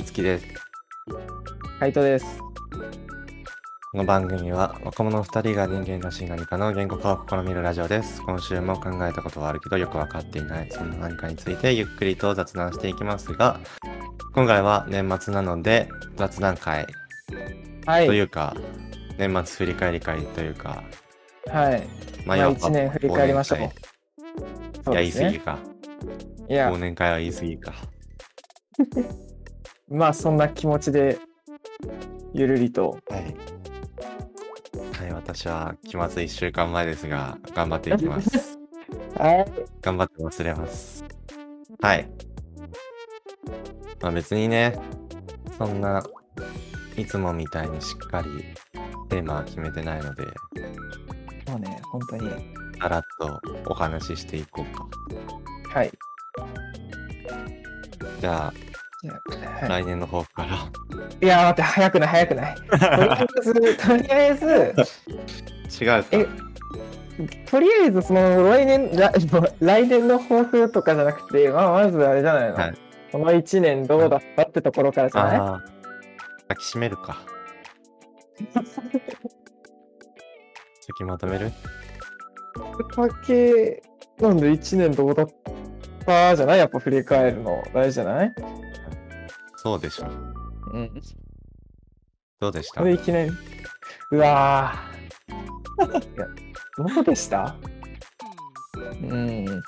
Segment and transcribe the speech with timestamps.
[0.00, 0.46] いつきです。
[1.78, 2.38] カイトです。
[3.92, 8.22] この番組は若者2人が人間らしい何かの言語化を試みるラジオです。
[8.22, 13.60] 今週も考えたことはあるけどよくわかっていない、そんな何かについてゆっくりと雑談していきますが、
[14.34, 15.86] 今回は年末なので
[16.16, 16.86] 雑談会
[17.84, 18.06] はい。
[18.06, 18.56] というか、
[19.18, 20.82] 年末振り返り会というか、
[21.46, 21.86] はい。
[22.24, 23.58] まあ、要は一年振り返りましょう。
[23.58, 25.12] いや、言い。
[25.12, 25.58] 過ぎか。
[26.48, 27.74] いや忘、年会は言い過ぎか。
[29.90, 31.18] まあそんな気持ちで、
[32.32, 32.98] ゆるりと。
[33.08, 33.36] はい。
[34.96, 38.58] はい、私は期末1週間前ですが、頑張っていきます。
[39.18, 39.46] はい。
[39.82, 41.04] 頑張って忘れます。
[41.80, 42.08] はい。
[44.00, 44.78] まあ別にね、
[45.58, 46.02] そんな
[46.96, 48.44] いつもみたいにしっかり
[49.08, 50.24] テーマは決めてないので、
[51.48, 52.60] もうね、本当に。
[52.80, 54.88] さらっとお話ししていこうか。
[55.78, 55.90] はい。
[58.20, 58.69] じゃあ、
[59.68, 60.56] 来年の抱負から。
[61.20, 62.54] い、いや、待って、早くない、早くない。
[62.56, 64.74] とりあえず、とりあえず、
[65.84, 66.04] 違う
[67.46, 69.12] とりあえず、その来年、来
[69.60, 72.54] 来年の抱負とかじゃなくて、まあ、まずあれじゃないの。
[72.56, 72.74] はい
[73.12, 75.36] この1年どうだったってところからじゃない？
[75.38, 75.60] 抱
[76.60, 77.18] きしめるか。
[80.80, 81.50] 先まとめる？
[82.96, 83.82] だけ
[84.20, 85.26] なんで1年どうだっ
[86.06, 86.36] た？
[86.36, 86.58] じゃない？
[86.58, 88.32] やっぱ振り返るの大事じゃない？
[89.62, 90.06] そうでしょ。
[90.72, 90.90] うん。
[92.40, 92.80] どうでした？
[92.80, 93.30] これいきなり。
[94.12, 95.86] うわぁ。
[95.86, 96.26] いや、
[96.76, 97.56] どうでした？
[99.02, 99.44] うん。
[99.44, 99.60] ど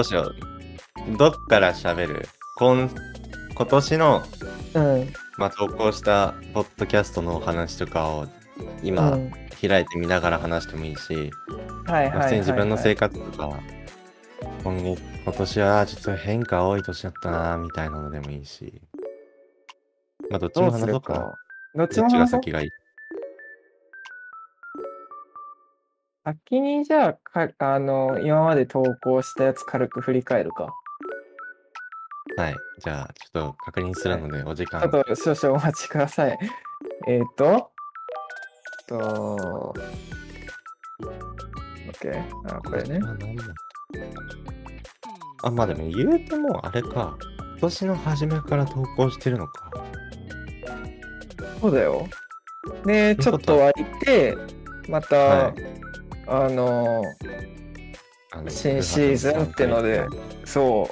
[0.00, 1.16] うしよう。
[1.16, 2.28] どっから喋る？
[2.58, 2.90] 今
[3.54, 4.22] 今年の、
[4.74, 5.12] うん。
[5.38, 8.26] まあ、投稿したポッドキャストのお話とかを
[8.82, 11.32] 今、うん開いてみながら話してもいいし、
[11.86, 13.58] はいはいはい、まあ普通に自分の生活とか、
[14.62, 18.82] 今月今年はちょっと変化多い年だったなみたいなのでもいいし、
[20.30, 21.34] まあどっちも話そうか。
[21.74, 22.70] どっちも話そう先がいい
[26.24, 30.74] 先にじゃあか、あの、今まで投稿したやつ軽く振り返るか。
[32.36, 32.56] はい。
[32.82, 34.80] じゃあ、ちょっと確認するので、お時間。
[34.80, 36.38] ちょっと少々お待ちください。
[37.06, 37.70] えっ、ー、と、
[38.88, 39.74] と、
[41.92, 42.24] OK。
[42.46, 43.00] あ、これね
[45.42, 45.50] あ。
[45.50, 47.16] まあでも言うてもあれか。
[47.58, 49.70] 今年の初めから投稿してるのか。
[51.60, 52.06] そうだよ。
[52.84, 53.72] で、ちょっと空い
[54.04, 54.36] て、
[54.88, 55.76] また、はい
[56.28, 57.02] あの、
[58.48, 60.04] 新シーズンってので、
[60.44, 60.90] そ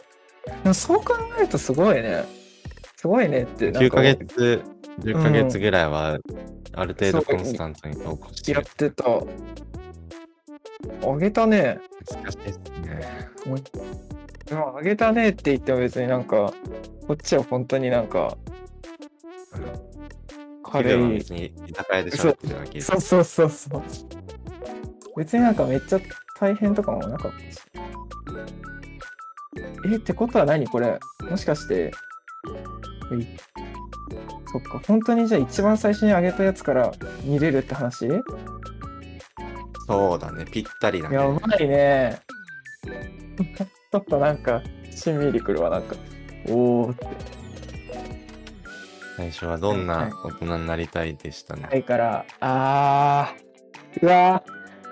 [0.64, 0.74] う。
[0.74, 2.24] そう考えるとすごいね。
[2.96, 3.70] すごいねって。
[3.72, 4.62] なん9かヶ月、
[5.00, 6.18] 10ヶ月ぐらいは、
[6.72, 8.74] ある程度コンスタントに投稿してるやっ。
[8.74, 9.04] てた。
[11.10, 11.80] あげたね。
[12.12, 13.28] 難しいですね。
[14.46, 16.52] でもあげたねって言っても別になんか、
[17.08, 18.36] こっちは本当になんか、
[19.52, 19.64] 軽
[20.82, 21.32] 軽はい別。
[21.32, 23.82] に居酒屋で喋ってるだけそうそうそうそう。
[25.16, 26.00] 別になんかめっちゃ
[26.40, 27.60] 大変とかもなかったし。
[29.86, 30.98] え、ってことは何これ？
[31.30, 31.92] もしかして、
[33.20, 33.26] い
[34.50, 36.92] そっか、本当にじゃあ一番最初に上げたやつから
[37.22, 38.06] 見れるって話？
[38.06, 38.20] や
[39.86, 41.16] そうだね、ぴったりだね。
[41.18, 42.20] ばいね。
[43.92, 45.94] ちょっとなんか、しんみりくるわ、なんか。
[46.48, 47.06] おーって。
[49.16, 51.68] 最初はどんな大人になりたいでしたね。
[51.70, 54.42] はいから、あー、うわ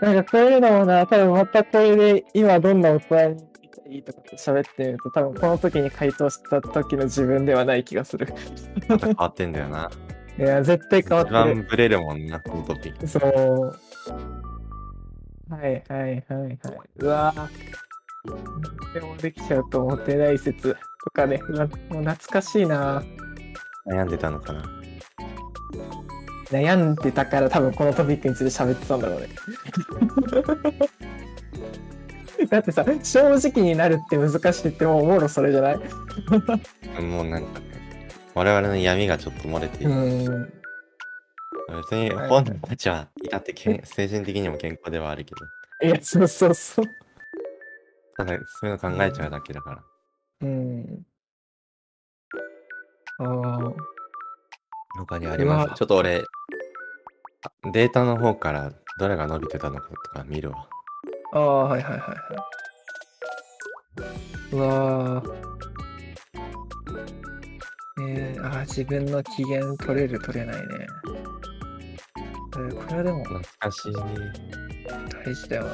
[0.01, 3.37] ー、なんかこういうのもな、多分またこれで今どんな大人になり
[3.71, 8.33] たいとかって喋ってみると、多分この時に回答した時の自分ではない気がする。
[8.89, 9.91] また変わってんだよな。
[10.39, 11.55] いや、絶対変わ一ってる。
[11.57, 13.07] 番ブレるもんな、このトピック。
[13.07, 13.77] そう。
[15.51, 16.59] はいはいはいはい。
[16.97, 18.95] うわー。
[18.95, 20.71] でもできちゃうと思ってない説
[21.05, 21.39] とかね、
[21.91, 23.03] もう懐かしいな。
[23.87, 24.63] 悩んでたのかな？
[26.51, 29.29] 悩んでたから多分このトピックについて喋ってたんだろうね。
[32.51, 35.77] だってさ、正直になるって難しいってもうもろそれじゃない？
[37.03, 37.67] もうなんかね、
[38.35, 39.93] 我々の闇がちょっと漏れている。
[39.93, 39.95] う
[40.29, 40.53] ん。
[41.81, 46.85] 別に本人たちは、だってけん精神的にも健康ではあるけど、いや、そうそうそう。
[48.17, 49.83] ただそういうの考えちゃうだけだから。
[50.43, 51.07] うん。
[53.19, 53.73] ああ。
[54.99, 56.23] 他にありますちょっと俺、
[57.45, 60.69] あデータの方からどれが伸びてたのかとか見るわ。
[61.35, 62.15] ああ、はいはいはいは
[64.51, 64.55] い。
[64.55, 65.35] うわー
[68.05, 70.63] えー、あー自分の機嫌取れる取れないね。
[72.57, 73.93] えーこれはでも懐かしい。
[75.25, 75.71] 大事だよな。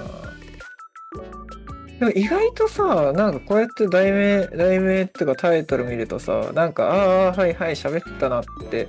[1.98, 8.88] でも意外とさ、なんかこうやって題名、題名っていうかタイトル見るとさ、なんか、ああ、はいはい、喋ったなって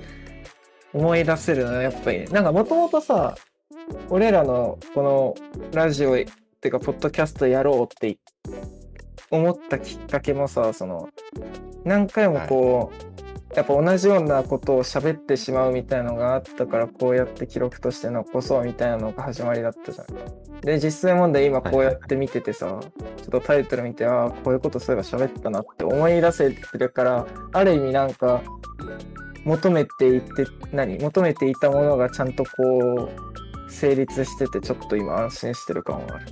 [0.92, 2.24] 思い出せるな、やっぱり。
[2.26, 3.34] なんかもともとさ、
[4.08, 5.34] 俺らのこの
[5.72, 6.14] ラジオっ
[6.60, 8.16] ていうか、ポッドキャストやろうって
[9.30, 11.08] 思ったきっかけもさ、その、
[11.84, 20.60] 何回もこう、やっぱ同じようなことを喋ってしまうみたいのがあったからこうやって記録として残そうみたいなのが始まりだったじゃん。
[20.60, 22.88] で実際問題今こうやって見ててさ、ちょ
[23.24, 28.40] っとタイトル見てああこういうことそういえば喋ったなって思い出せてるからある意味なんか
[29.44, 30.98] 求めていて何？
[30.98, 33.10] 求めていたものがちゃんとこ
[33.66, 36.26] う成立しててちょっと今安心してる感はある。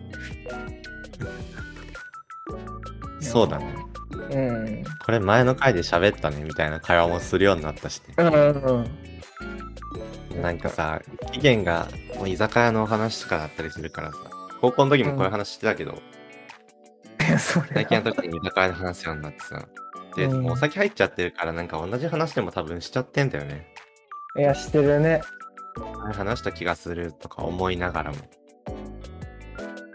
[3.20, 3.66] そうだね。
[4.18, 4.84] うん。
[5.04, 8.14] これ前の回で喋ったねみたいな会話もするようになったしね。
[8.18, 8.86] うんうん
[10.34, 10.42] うん。
[10.42, 11.00] なんかさ、
[11.32, 14.18] 期限がもう居酒屋のお話とかだったりするからさ、
[14.60, 16.00] 高校の時もこういう話してたけど、
[17.20, 19.68] いや それ最近の時に居酒屋で話すようになってさ、
[20.16, 23.66] で、うんもうお酒入っちゃってるから、なんか同じ話でも多分しちゃってんだよね。
[24.36, 25.20] いやしてるね。
[26.04, 28.16] 前話した気がするとか思いながらも、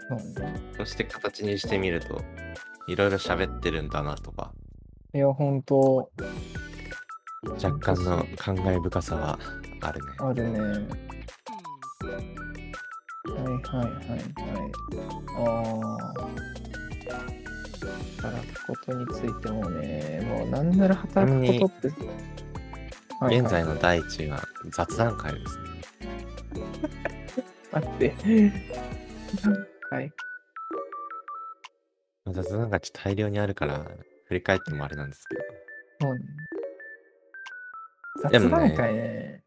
[0.08, 2.22] そうねそして形にしてみると、
[2.86, 4.52] いろいろ喋ってるんだなとか、
[5.14, 6.10] いや本当
[7.62, 9.38] 若干の感慨深さは
[9.80, 10.12] あるね。
[10.18, 10.58] あるね。
[10.58, 10.66] は
[13.40, 14.20] いはいはいはい。
[15.36, 15.40] あ
[16.18, 16.24] あ。
[18.24, 21.98] 働くことについてもね、もうなんなら働くことって。
[22.00, 22.16] はいはい
[23.30, 25.64] 現在の第一位は雑談会ですね。
[27.72, 28.12] 待って。
[29.90, 30.12] はい。
[32.34, 33.86] 雑談会ちょっと大量にあるから、
[34.26, 35.42] 振り返ってもあれなんですけど。
[36.02, 36.20] そうね。
[38.30, 39.42] でも談会ね。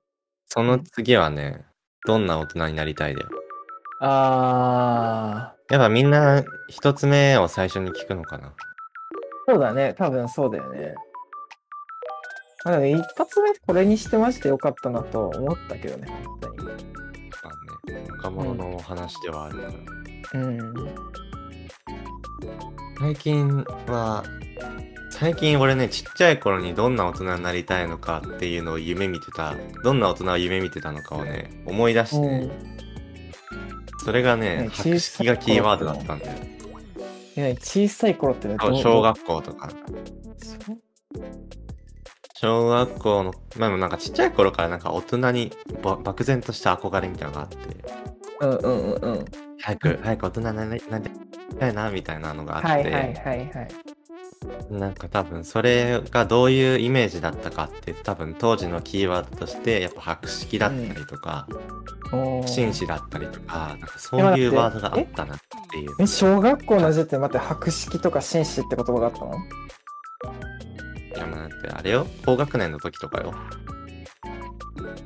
[0.45, 1.65] その次はね、
[2.05, 3.29] どんな大人になりたいだよ。
[4.01, 5.57] ああ。
[5.69, 8.53] やっぱみんな一つ目を最初に聞くのかな。
[9.47, 9.93] そうだね。
[9.97, 10.95] 多分そうだよね。
[12.63, 16.65] まあ、でも一発目これにしてましてよかったなと思ったけどね、本当に。
[16.65, 19.63] まあね、若者のお話ではあるか
[20.33, 20.41] ら。
[20.41, 21.26] うん。
[22.99, 24.23] 最近は、
[25.11, 32.51] 最近俺ね、ちっちゃい頃にどんな大人になりたいのかっていうのを夢見てた、どんな大人を夢見てたのかをね、思い出して、うん。
[34.03, 36.33] それがねね、博識がキーワードだったんだよ。
[37.35, 39.69] いや小さい頃って小学校とか。
[42.39, 45.51] 小学校の、まあなんかちっちゃい頃からなんか大人に
[45.83, 47.57] ば漠然とした憧れみたいなのがあって、
[48.41, 49.25] うんうんうんうん。
[49.59, 51.11] 早く、早く大人になりなり
[51.55, 53.67] たいな、みたいなのがあって、はいはいはいはい。
[54.69, 61.47] なんか多分それがどういうイメージだったかって多分当時のキーワードとしてやっぱ博識だったりとか、
[62.13, 62.47] おー。
[62.47, 65.39] 紳士だったりとかなんかそういうワードがあったなっ
[65.71, 65.91] ていう。
[65.99, 69.35] え、小学校の時点で待って、博識とか紳士って言葉があったの？
[71.15, 73.33] いやまあだってあれよ高学年の時とかよ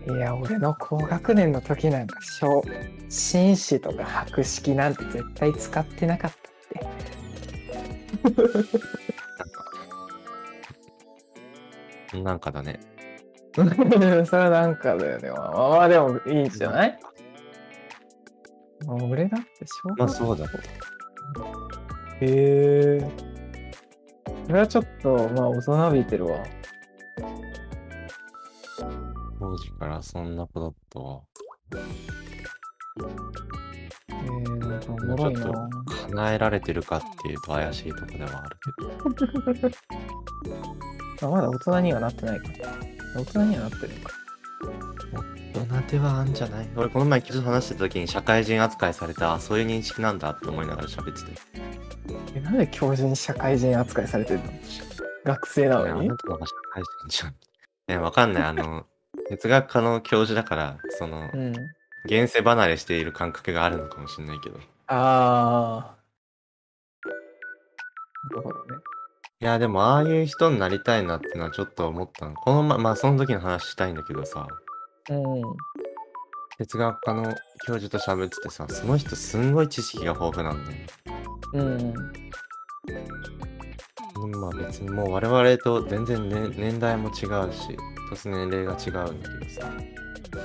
[0.08, 2.64] いや、俺の高学年の時なんか、小、
[3.10, 6.42] 紳士とか博識なんて絶対使ってなかったっ
[12.12, 12.22] て。
[12.24, 12.80] なんかだね
[13.56, 13.70] それ
[14.44, 15.30] はなんかだよね。
[15.30, 17.00] まあまあまあでもいいんじゃない？
[18.86, 20.50] まあ俺だって小学まあそうだへ
[22.22, 23.10] え。
[24.48, 26.44] それはちょっと、まあ大人びてるわ。
[29.52, 31.20] 当時からそんな子だったわ
[34.10, 35.42] えー、なんかおもうちょっもろいな。
[35.46, 35.54] と
[36.08, 38.58] 叶えられてるかっていうと怪しいとこではある
[41.20, 42.46] けどあまだ大人にはなってないか。
[43.18, 44.14] 大人にはなってるのか。
[45.54, 46.70] 大人ではあんじゃない？
[46.78, 51.32] 俺この前ちょっと話してた時に社会人扱いされたあそういう認識なんだって思いながら喋ってて
[52.36, 54.46] え、なんで教授に社会人扱いされてるの？
[55.26, 56.08] 学生なのに？
[56.08, 57.36] ねあなたのが社会人じゃん。
[57.88, 58.44] ね、わかんない。
[58.44, 58.86] あの、
[59.32, 61.54] 哲学科の教授だから、その、うん。
[62.04, 64.58] 現世離れしている感覚があるのかもしれないけど。
[64.58, 65.98] いああ。
[68.30, 68.82] なるほどね。
[69.40, 72.36] や、でも、ああいう人になりたいなってのはちょっと思ったの。
[72.36, 74.48] このま、まあ、その時の話したいんだけどさ、
[75.10, 75.42] うん。
[76.58, 77.34] 哲学科の
[77.66, 80.78] 教授と喋っててさ、その人すんごい知識が豊富なんだよ。
[81.54, 81.94] うん。
[84.22, 87.78] うんまあ別にもう我々と全然、ね、年代も違うし、
[88.10, 89.72] 年年齢が違うんだけどさ、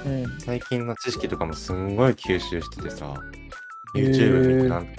[0.06, 0.40] うん。
[0.40, 3.14] 最近の知識とかもすんごい吸収しててさ、
[3.94, 4.92] YouTube 見てなんて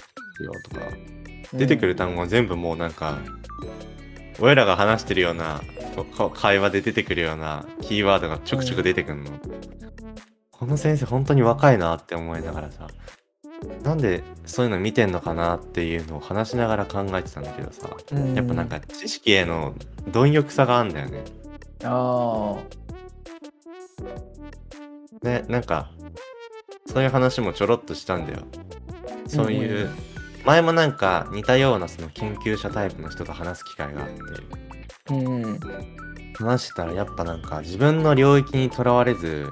[0.43, 0.81] よとか、
[1.53, 3.17] 出てくる単語は全部もうなんか、
[4.39, 5.61] 俺らが話してるような
[6.35, 9.31] 会話で出てくるようなキーワードがちょくちょく出てくるの。
[10.51, 12.87] この先生本当に若いなって思いながらさ、
[13.83, 18.33] なんでそういうの見てんのかなっていうのを話しながら考えてたんだけどさ、うん。
[18.35, 19.73] やっぱなんか知識への
[20.11, 21.23] 貪欲さがあるんだよね。
[21.83, 22.57] あ
[25.21, 25.89] で、なんか、
[26.85, 28.39] そういう話もちょろっとしたんだよ。
[29.27, 29.95] そういう、うんうん。
[30.45, 34.21] 前もなんか似たようなその研究者タイプの人と話す機会があって、
[35.09, 35.59] あうん。
[36.35, 39.49] 話してたらやっぱなんか自分の領域にとらわれず、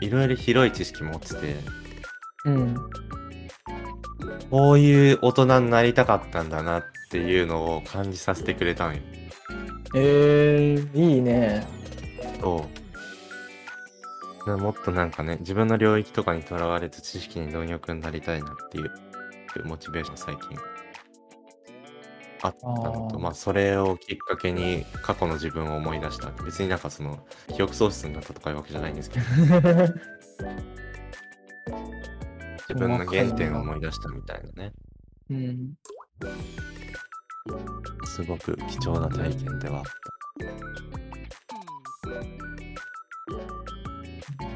[0.00, 1.56] いろいろ広い知識持ってて、
[2.46, 2.76] うん
[4.54, 9.00] こういう大人になりたかったんだなっていうのを感じさせてくれたんよ。
[9.96, 11.66] えー、いいね
[12.40, 12.64] そ
[14.46, 14.48] う。
[14.48, 18.92] なもっとなんかね、自分の領域とかにとらわれず知識に貪欲になりたいなっていう
[19.64, 20.56] モチベーション最近
[22.42, 26.30] あったのと、まあそれをきっかけに過去の自分を思い出した。
[26.44, 29.24] 別になんかその記憶喪失になったとかいうわけじゃないんですけど、
[32.68, 34.72] 自分の原点を思い出したみたいなね。
[35.30, 35.74] うん
[38.06, 39.84] すごく貴重な体験ではあっ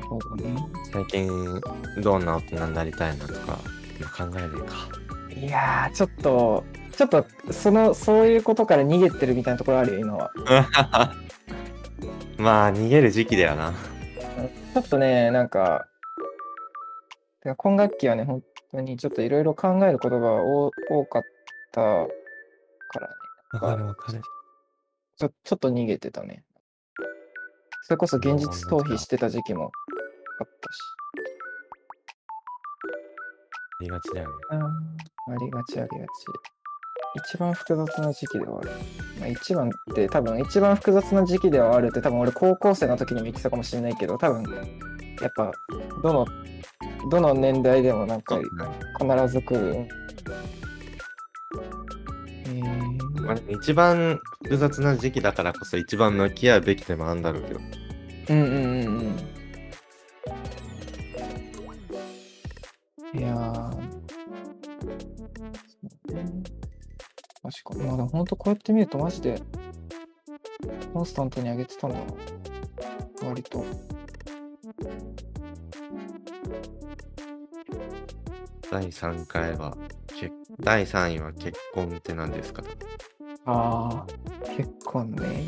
[0.08, 0.56] そうだね
[0.92, 0.92] た。
[0.92, 1.60] 最近
[2.00, 3.58] どんな大人になりたいなとか
[3.98, 4.74] 今考えるか。
[5.36, 6.64] いやーちょっと
[6.96, 10.30] ちょっとそのそういうことから逃げてるみたいなところあるよ今は
[12.38, 13.72] まあ逃げる時期だよな。
[14.74, 15.86] ちょっとねなんか
[17.42, 18.42] てか今学期はね本
[18.72, 21.22] 当にちょっといろいろ考えることが多多かっ
[21.72, 22.08] たか
[23.00, 23.14] らね
[23.52, 24.20] わかるわかる。
[25.16, 26.44] ちょちょっと逃げてたね
[27.82, 29.70] それこそ現実逃避してた時期も
[30.40, 30.78] あったし
[33.80, 34.34] ありがちだよね。
[34.50, 36.08] ありがちありがち。
[37.32, 38.70] 一番複雑な時期ではある。
[39.20, 44.42] まあ、一番って多分一番複雑な時期ではあるって多分俺高校生の時にも言ってたかもしれないけど多分
[45.20, 45.52] やっぱ
[46.02, 46.26] どの
[47.10, 49.88] どの年代でもなんか必ず来る。
[52.46, 57.60] えーまあ、一番複雑な時期だからこそ一番向き合うべきでもあるんだろうけど。
[58.30, 59.16] うんうんうん
[63.14, 63.18] うん。
[63.18, 63.70] いやー。
[66.14, 66.24] ね
[67.42, 67.82] 確かに。
[67.84, 69.40] まあでも本当こうやって見るとマジで
[70.92, 72.04] コンスタントに上げてたんだな。
[73.28, 73.64] 割と。
[78.70, 79.76] 第3回は、
[80.18, 82.62] け第3位は結婚って何ですか？
[82.62, 82.68] と
[83.46, 85.44] ああ、結婚ね。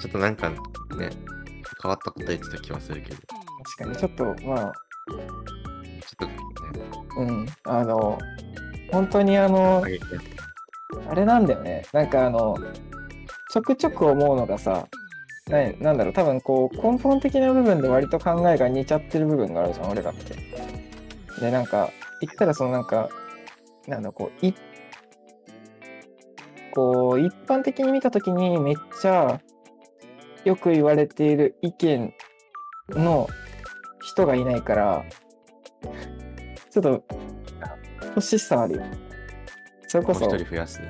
[0.00, 0.56] ちょっとなんかね、
[0.96, 3.22] 変わったこと言ってた気はするけど、ち
[3.76, 4.72] 確かにちょっとまあ、ょっ
[6.18, 6.34] とね、
[7.18, 7.46] うん。
[7.64, 8.18] あの、
[8.90, 9.84] 本当にあの、
[11.08, 11.84] あれなんだよね。
[11.92, 12.56] なんかあの、
[13.52, 14.86] ちょくちょく思うのがさ、
[15.48, 20.34] ななんだろう、多分こう、根本的な部分で割と考えが似ちゃってる部分があるじゃん、俺らって。
[21.42, 23.08] で、なんか、言ったらそのなんか、
[23.88, 24.54] なんだ、こう、い
[26.72, 29.40] こう、一般的に見たときにめっちゃ
[30.44, 32.14] よく言われている意見
[32.90, 33.28] の
[34.00, 35.04] 人がいないから、
[36.70, 37.04] ちょっと、
[38.14, 38.84] 欲しさあるよ。
[39.88, 40.80] それこそ一、人増やす。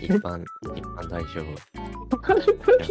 [0.00, 0.42] 一般、
[0.74, 1.42] 一般代表。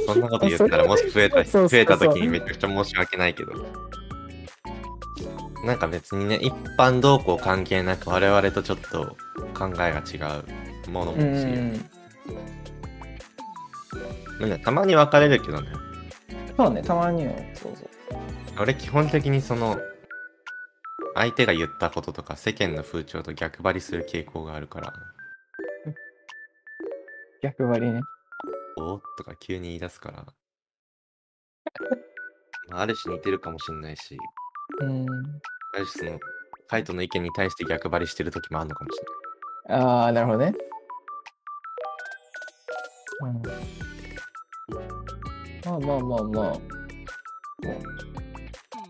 [0.05, 3.53] そんなこと言ったら、もし増えた、増えた時にめちゃくちゃ申し訳ないけど。
[5.63, 9.15] なんか別にね、一般動向関係なく我々とちょっと
[9.57, 10.17] 考えが違
[10.87, 11.89] うものもうんし、うん
[14.39, 15.69] なんかたまに分かれるけどね。
[16.57, 17.89] そうね、たまには、そうそう。
[18.59, 19.79] 俺基本的にその、
[21.15, 24.93] 相手が言ったこととか世間の風潮と逆張りする傾向があるから、
[27.41, 28.01] 逆張りね。
[28.77, 28.97] お？
[28.97, 30.25] ーとか急に言い出すから、
[32.69, 34.17] まあある種似てるかもしんないし、
[34.81, 35.05] うん。
[35.73, 36.19] ある種その、
[36.67, 38.99] カイトの意見に対して逆張りしてる時もあるのかもし
[39.69, 40.53] ああ、なるほどね。
[43.21, 43.41] うん。
[45.65, 46.53] まあまあまあまあ。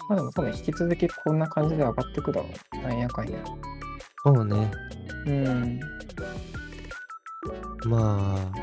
[0.09, 2.77] まあでも多分引き続きこんな感じで上がってくだろう。
[2.81, 3.31] なんやかんや。
[3.31, 3.45] れない。
[4.23, 4.71] そうね。
[5.25, 5.79] うん。
[7.85, 8.62] まあ、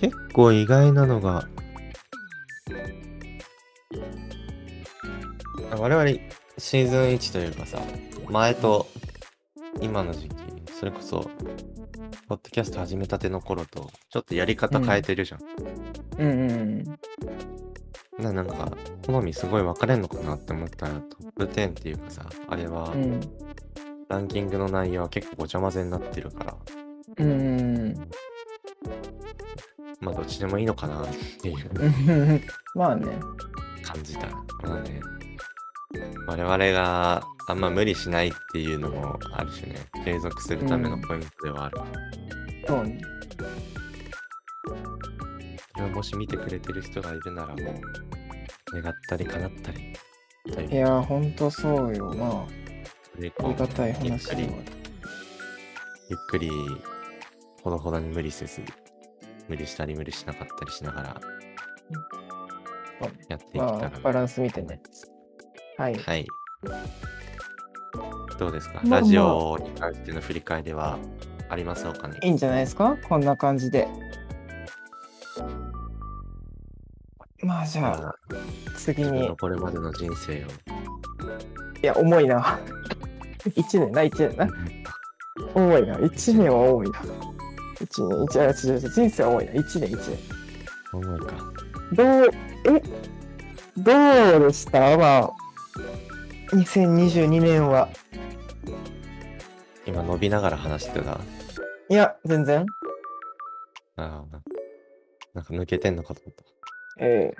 [0.00, 1.46] 結構意外なのが、
[5.76, 6.10] 我々
[6.58, 7.78] シーズン1というかさ、
[8.30, 8.86] 前と
[9.80, 10.34] 今の時期、
[10.72, 11.30] それこそ、
[12.28, 15.40] ポッドキャスト始めたての頃と、ちょっとやり方変えてるじゃん。
[16.18, 16.84] うんうん
[18.18, 18.70] ななんか、
[19.06, 23.20] 好みすごい分かれんのかなって思ったら、トップ10っていうかさ、あれはう、ん。
[24.08, 26.56] ランキングの内容は結構ごちゃ混ぜになってるから、
[27.16, 27.94] うん。
[30.00, 30.06] うん。
[30.06, 31.08] まあどっちでもいいのかなっ
[31.40, 32.42] ていううん。
[32.74, 33.06] まあね。
[33.82, 34.28] 感じた。
[34.28, 35.00] まあね、
[36.26, 41.78] 我々があんま無理しないっていうのもあるしね、継続するためのポイントではある。
[42.66, 43.00] そうね。
[45.94, 49.96] もし見てくれてる人がいるならもう、願ったり叶ったり。
[50.52, 52.14] といやー、ほんとそうよ。
[52.14, 52.46] まあ、あ
[53.18, 54.18] りがたい話ゆっ
[56.28, 56.50] くり、
[57.62, 58.62] ほどほどに無理せず、
[59.50, 61.20] 無理したり無理しなかったりしながら
[63.28, 64.80] やっていけたらまあ、バランス見てね。
[65.76, 65.94] はい。
[65.96, 66.26] はい。
[68.38, 70.98] どうですか、まあラジオに関しての振り返りは
[71.48, 71.84] あります？
[71.92, 72.96] かねいいんじゃないですか？
[73.08, 73.88] こんな感じで。
[77.42, 78.14] まあ、じゃあ、まあ
[78.76, 79.34] 次に。
[79.40, 80.48] これまでの人生を。
[81.82, 82.60] いや、重いな。
[83.38, 84.48] 1年な、1年な。
[85.54, 85.96] 重いな。
[85.96, 87.02] 1年は重いな。
[87.80, 89.52] 1年、1年、人生は重いな。
[89.52, 90.18] 1年、1年。
[90.92, 91.36] 重いか。
[91.92, 92.30] どう、
[92.66, 92.82] え、
[93.76, 93.92] ど
[94.38, 94.96] うでした？
[94.98, 95.30] まあ、
[96.52, 97.88] 2022年は。
[99.86, 101.18] 今伸びながら話してた？
[101.88, 102.66] いや、全然。
[103.96, 104.40] ああ、
[105.34, 106.44] なんか抜けてんのかと思った。
[107.04, 107.36] ええ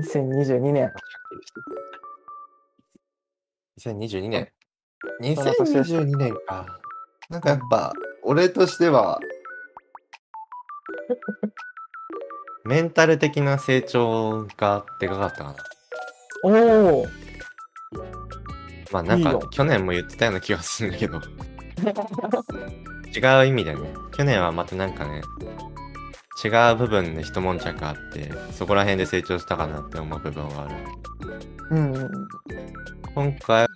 [0.00, 0.92] 2022年。
[3.78, 4.48] 2022年。
[5.36, 6.80] その年です2022年か。
[7.28, 9.20] なんかやっぱ、俺としては、
[12.64, 15.56] メンタル的な成長がでかかったかな。
[16.44, 17.06] おお。
[18.92, 21.20] まあなんかいいよ去年も言ってたような気がするんだけど、
[23.14, 23.92] 違う意味でね。
[24.12, 25.22] 去年はまたなんかね、
[26.44, 30.74] 違う部分で一悶着あって、そこら辺で成長したかなって思う部分はある。
[31.70, 32.10] うんうん。
[33.14, 33.66] 今回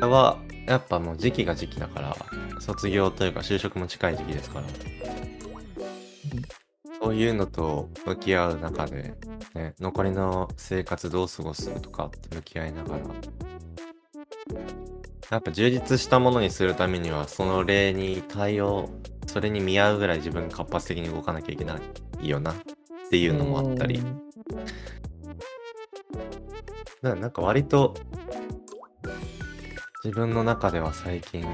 [0.00, 2.16] はやっぱもう時期が時期だから
[2.60, 4.66] 卒業というか就職も近い時期ですから。
[7.00, 9.14] そういうのと向き合う中で、
[9.54, 13.04] ね、残りの生活どう過ごすとかって向き合いながら。
[15.30, 18.90] やっぱ充実したものにするためにはその例に対応
[19.26, 21.80] それに見合うぐらい自分が活発的に動かなきゃいけな
[22.20, 22.52] いよな。
[22.52, 22.54] っ
[23.10, 24.00] ていうのもあったり。
[27.02, 27.94] ななんか割と
[30.04, 31.44] 自分の中では最近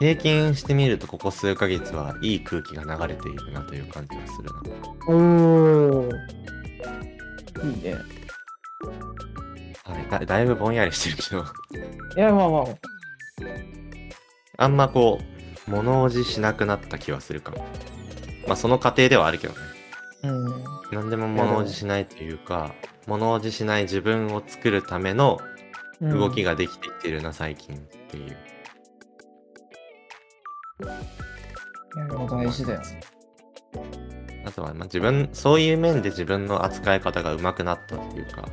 [0.00, 4.62] 平均してみるとここ数ヶ月はいい空気が流れているなという感じがするな。
[5.06, 5.12] お
[6.00, 6.10] お。
[7.64, 7.94] いいね。
[9.84, 11.44] はい、だだいぶぼんやりしてるけど
[12.16, 12.64] いや、まあまあ。
[14.56, 15.20] あんまこ
[15.68, 17.58] う物おじしなくなった気はするかも。
[18.48, 19.60] まあその過程ではあるけどね。
[20.24, 20.64] うん。
[20.90, 22.74] 何でも物おじしないというか
[23.06, 25.38] 物おじしない自分を作るための
[26.00, 26.50] 動きが。
[26.52, 28.36] ができてきてるな最近っていう。
[31.96, 32.80] いや、でも大事だよ。
[34.46, 38.48] あとは、まあ、自分、そういう面で自分の扱い方が上手くなったっていうか、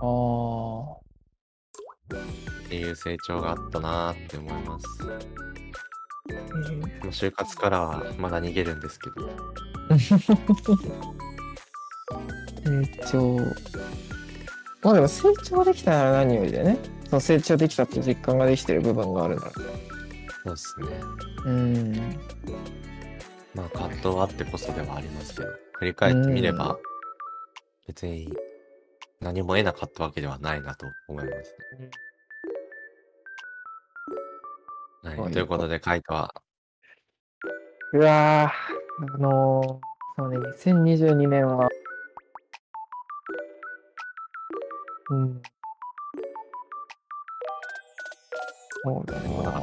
[0.00, 0.94] ああ。
[2.66, 4.86] っていう成長があったなーって思います。
[6.30, 9.30] えーまあ就活からはまだ逃げるんですけど、
[12.64, 13.38] 成 長。
[14.84, 16.78] まあでも成長できたなら何よりだよね。
[17.08, 19.50] その成長できたって実感ができてる部分があるなら。
[19.50, 19.60] そ
[20.50, 20.86] うですね。
[21.46, 21.92] うん。
[23.54, 26.78] まあ葛藤はあってこそではありますけど、振り返ってみれうんば、
[27.86, 28.30] 別に
[29.20, 31.90] 何も得なかったわけではないなと思いますね。
[35.02, 36.34] はい、はいということで、カイトは、
[37.94, 41.68] うわー、あのー、そうね、2022年は、
[45.10, 45.42] うん。
[48.84, 49.62] そうだ何もなかっ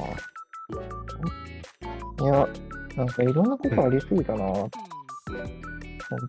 [2.19, 2.25] な。
[2.25, 2.47] いや、
[2.95, 4.45] なんかいろんなことありすぎたな。
[4.45, 4.69] 本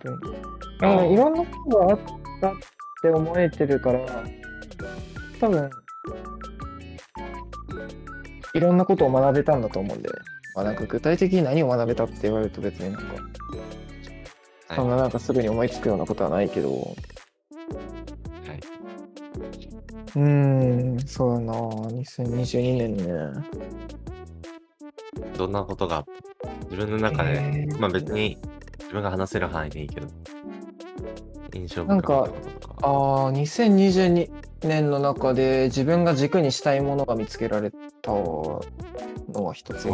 [0.00, 0.36] 当に。
[0.82, 1.98] あのいろんなことがあっ
[2.40, 2.54] たっ
[3.02, 4.24] て思えてるから、
[5.40, 5.70] 多分、
[8.54, 10.08] いろんなことを学べたんだと思うんで、
[10.54, 13.22] まあなんか具体的に何を学べたって言われると別になんか、はい
[14.74, 16.96] そんななんかすぐに思いつくようなことはないけど、
[20.14, 23.04] うーん、そうだな2022年ね。
[25.36, 26.04] どんなことが
[26.70, 28.38] 自分の中で、えーまあ別に
[28.80, 30.06] 自分が話せる範囲でいいけど、
[31.54, 32.86] 印象深なんかかったこととか。
[32.86, 34.30] ああ、2022
[34.62, 37.70] 年の中で自分が軸にしたいものが見つけられ
[38.02, 38.60] たの
[39.32, 39.88] は一つそ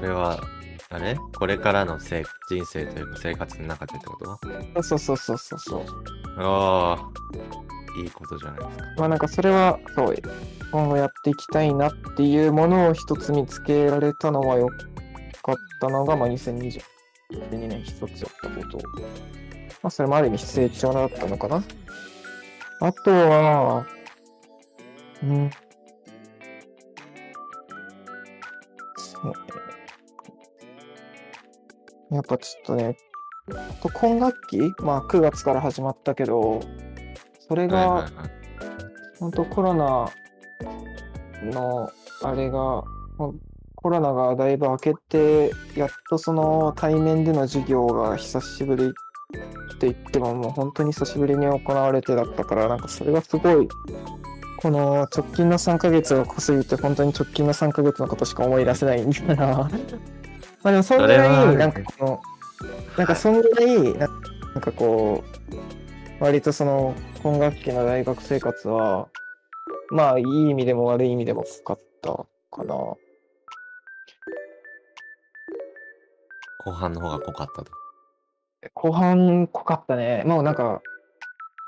[0.00, 0.40] れは、
[0.90, 1.16] あれ？
[1.38, 4.38] これからのせい人生というか生活の中でってこと？
[4.76, 4.82] な。
[4.82, 5.84] そうそうそうそうそう。
[6.38, 7.10] ああ、
[7.96, 8.84] いいことじゃないですか。
[8.98, 10.16] まあなんかそれは、そう、
[10.70, 14.74] 今後やっていきたいなっていうものを一つ見つけられたのは良か
[15.52, 16.80] ったのが、まあ2022
[17.50, 18.08] 年一つやっ
[18.42, 18.78] たこと。
[19.82, 21.62] まあそれもある意味成長だったのかな。
[22.80, 23.86] あとは、
[25.22, 25.50] うん。
[28.96, 29.32] そう。
[32.14, 32.96] やっぱちょっとね、
[33.94, 36.60] 今学期、まあ9月から始まったけど、
[37.52, 38.08] それが。
[39.20, 40.10] 本当コロナ
[41.44, 42.82] のあれが、
[43.76, 48.88] コロナがだいぶ明けて、やっとその対面での授業が久しぶりっ
[49.78, 53.68] て言っても、もう本当に久しぶりに行われてだったから、なんかそれがすごい、
[54.56, 59.46] この直近の3ヶ月が濃すぎて、本当に直近の3ヶ月のことしか思い出せないんだな。
[60.64, 62.20] まあでもそんぐらい、なんかこの、
[62.96, 64.08] なんかそんぐらい、な
[64.54, 65.81] なんかこう、
[66.22, 69.08] 割とその今学期の大学生活は、
[69.90, 72.12] まあいい意味でも悪い意味でも濃かった
[72.52, 72.76] かな。
[76.64, 77.72] 後半の方が濃かったと。
[78.72, 80.22] 後半濃かったね。
[80.24, 80.80] もうなんか、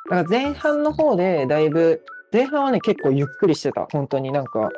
[0.09, 3.89] なんか前半の方でだいぶ、前半はね結構ゆっくりしてた。
[3.91, 4.71] 本当になんか、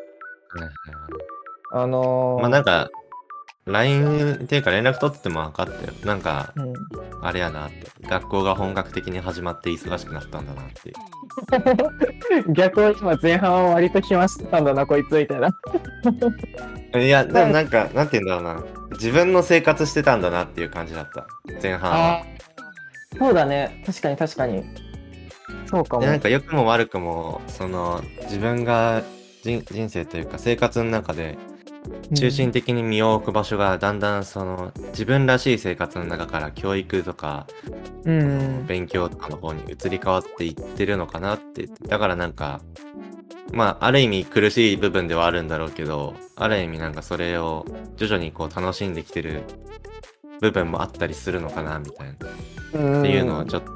[1.75, 2.89] あのーまあなんか、
[3.67, 5.93] LINE っていうか連絡取ってても分かったよ。
[6.05, 6.73] なんか、うん、
[7.21, 7.91] あれやなって。
[8.09, 10.93] 学校が本格的に始まって忙しくなったんだなってい
[12.47, 12.53] う。
[12.55, 15.51] 逆を今前半は割と暇してたんだな、こいつみたいな。
[17.01, 18.65] いや、でもなんか、なんて言うんだろうな。
[18.93, 21.27] 自分の生活してたんだなっていう感じだった。
[21.61, 22.23] 前半は。
[23.19, 23.83] そうだね。
[23.85, 24.63] 確かに確かに。
[25.69, 26.03] そうかも。
[26.03, 29.03] でなんか良くも悪くも、その、自分が
[29.43, 31.37] 人人生というか生活の中で
[32.15, 37.47] 中心的に身を置く場所がだんだんその自分らしい生活の中から教育とか
[38.05, 38.21] うん。
[38.21, 38.67] うん。
[38.67, 41.67] 勉強とかの方に移り変わっていってるのかなって。
[41.89, 42.61] だからなんか、
[43.53, 49.43] まあ、ある意味苦しい部分ではあるんだろうけど、ある意味なんかそれを徐々にこう楽しんできてる
[50.41, 52.13] 部分もあったりするのかなみたいな。
[52.13, 53.71] うんっていうのをちょっと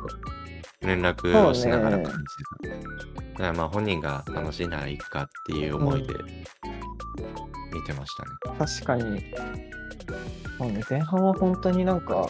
[0.83, 2.91] 連絡をしながら感じてた。
[3.33, 6.15] だからまあ本人が楽しいならいいかっていう思いで
[7.73, 8.59] 見てましたね。
[8.59, 9.23] 確かに。
[10.59, 12.29] そうね、前半は本当になんか、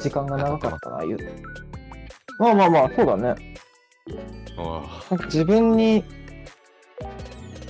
[0.00, 1.18] 時間が長かったな、言う。
[2.38, 3.56] まあまあまあ、そうだね。
[4.56, 6.04] おーなんか自分に、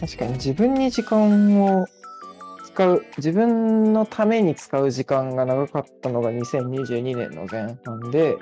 [0.00, 1.86] 確かに自分に時間を
[2.64, 8.34] 使う、自分のために使う時間が長かったのが2022年の前半で、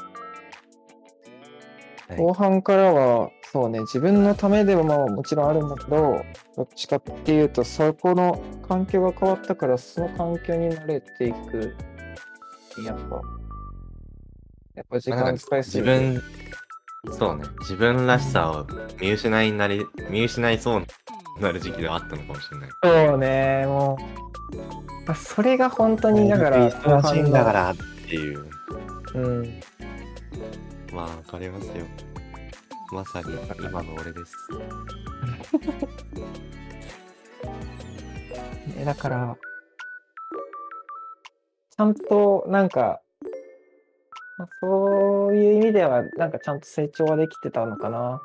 [2.08, 6.24] はい後半からは、そうね、自分のためではまあもちろんあるんだけど、
[6.56, 11.74] どっちかっていうと、そこの環境が変わったから、その環境に慣れていく。
[12.86, 13.20] やっぱ、
[14.76, 15.98] やっぱ時間使いすぎて。
[15.98, 16.22] 自
[17.10, 18.66] 分、そうね、自分らしさを
[19.00, 20.86] 見失いになり、見失いそうに
[21.40, 22.70] なる時期ではあったのかもしれない。
[22.84, 23.98] そうね、も
[24.52, 24.56] う、
[25.06, 27.76] まあそれが本当に、だから、忙しいんだからっ
[28.08, 28.46] ていう。
[29.14, 29.60] うん。
[30.92, 31.84] まあ、わかりますよ。
[32.92, 34.36] まさに今の俺です。
[38.76, 39.36] ねだから、
[41.70, 43.00] ちゃんと、なんか、
[44.38, 48.20] まあ、そういう意味では、なんかちゃんと成長はできてたのかなっ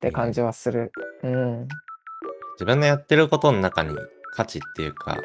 [0.00, 0.92] て感じはする。
[1.22, 1.68] うん。
[2.54, 3.96] 自分のやってることの中に
[4.32, 5.18] 価値っていうか、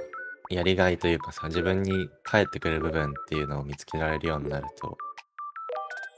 [0.50, 4.98] やりがいというかさ、自分に返ってくる部分っていうのを見つけられるようになると、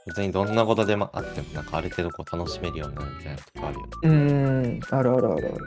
[0.06, 3.90] 別にどんなことでもあっても、なんかある程度こう楽しめるようになるみたいなとこあるよね。
[4.02, 5.64] うん、あるあるあるある。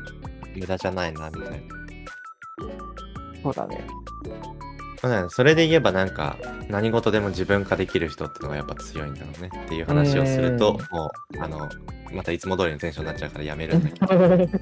[0.56, 1.58] 無駄じゃないな、みたいな。
[3.44, 3.86] そうだね。
[5.04, 6.38] まあねそれで言えばなんか、
[6.70, 11.70] 何事でも自分化できる人ってのがやっぱ強いんだろうねっていう話をすると、もう、あの、
[12.12, 14.08] またいつも通りのテンションになっちゃうからやめるんだけど、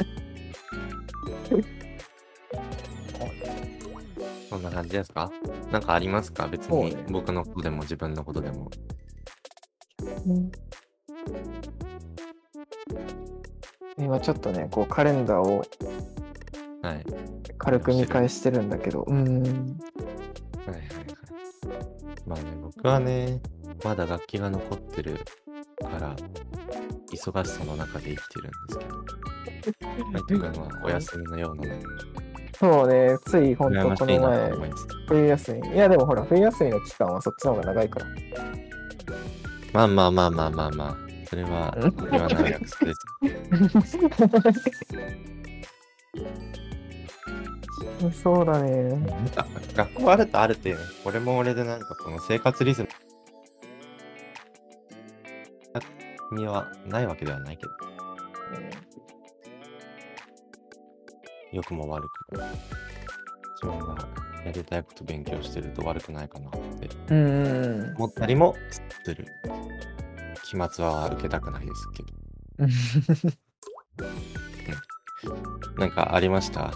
[4.50, 5.32] そんな感じですか？
[5.72, 6.48] なんかありますか？
[6.48, 8.70] 別にそうね僕のことでも自分のことでも。
[13.98, 15.64] 今ちょっとね、こうカレンダーを
[16.82, 17.06] はい。
[17.58, 19.42] 軽く見返してるんだけど、うん。
[19.44, 20.88] はいはいはい。
[22.26, 23.42] まあね、僕はね、
[23.84, 25.18] まだ楽器が残ってる
[25.80, 26.16] から、
[27.12, 31.74] 忙しさの中で生きてるんですけど、マイト君はお休みのような
[32.60, 34.88] そうね、つい本羨ま当この前しいなと、思いつつ。
[35.08, 35.70] 冬休み。
[35.70, 38.06] いや、でもほら、冬休みの期間はそっちの方が長いから。
[39.74, 41.76] まあまあまあまあまあまあ、それは
[42.12, 42.94] 言わない約束で
[48.12, 48.22] す。
[48.22, 49.32] そうだね。
[49.36, 52.90] あ学校あるとあるっていうね、俺も俺でなんかこの生活リズム。
[56.36, 57.72] にはないわけではないけど、
[61.52, 62.44] 良くも悪くも、
[63.62, 63.96] 自分が
[64.46, 66.90] やりたいこと勉強してると悪くないかなって
[67.98, 68.56] 思ったりも
[69.06, 69.26] する
[70.44, 72.10] 飛沫は受けたくないですけど。
[75.78, 76.72] なんかありました？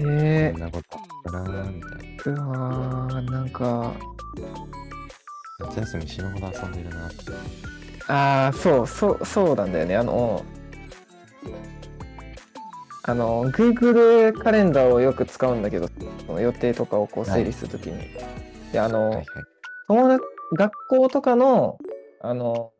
[0.00, 1.02] えこんなことあ
[1.42, 1.98] ったなーみたいな。
[2.24, 3.92] ー、うわー、なんか、
[5.60, 7.16] 夏休み死ぬほど遊んでるなって。
[8.08, 9.96] ああ、そう、そう、そうなんだよね。
[9.96, 10.44] あの、
[13.08, 15.88] あの、Google カレンダーをよく使うんだけど、
[16.26, 18.06] その予定とかをこう整理するときに。
[18.70, 19.26] で、あの、はいはい。
[19.88, 21.78] 友達、学校とかの、
[22.20, 22.70] あの、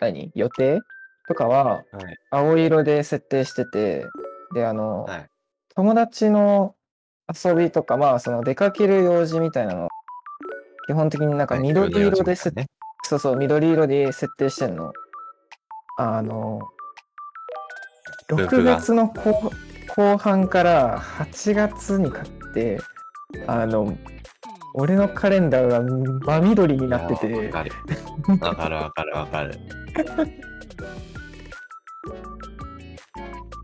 [0.00, 0.32] 何？
[0.34, 0.80] 予定
[1.28, 2.16] とかは、はい。
[2.32, 4.08] 青色で設定してて、
[4.52, 5.26] で、あの、はい。
[5.76, 6.74] 友達の
[7.32, 9.88] 遊びとか、まあ、その出かける用事みたいなの、
[10.88, 12.66] 基本的になんかはい緑色で設ね。
[13.04, 14.92] そうそう、緑色で設定してんの。
[15.98, 16.58] あの、
[18.36, 19.52] 6ループが月の後
[19.96, 22.80] 後半から8月にかけて、
[23.46, 23.96] あの、
[24.74, 25.80] 俺のカレンダーが
[26.40, 27.72] 真緑になっててわかる。
[28.40, 29.58] わかるわかるわかる。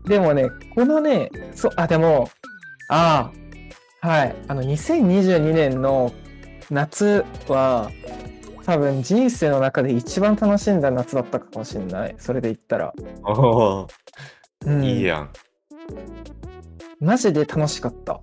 [0.05, 2.29] でもね、このね、そう、あ、でも、
[2.89, 3.31] あ
[4.01, 6.11] あ、はい、あの、2022年の
[6.69, 7.89] 夏は、
[8.65, 12.15] 多分人生の中で一番楽しんだ夏だったかもしれない。
[12.19, 12.93] それで言ったら。
[13.23, 13.87] おお、
[14.65, 15.29] うん、いいやん。
[16.99, 18.19] マジで楽しかった。